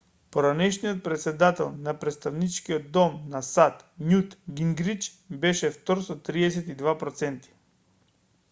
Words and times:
поранешниот 0.35 1.01
претседател 1.07 1.67
на 1.87 1.93
претставничкиот 2.05 2.87
дом 2.97 3.19
на 3.35 3.41
сад 3.49 3.85
њут 4.13 4.35
гингрич 4.61 5.11
беше 5.45 5.69
втор 5.77 6.01
со 6.09 6.15
32 6.31 6.97
проценти 7.05 7.53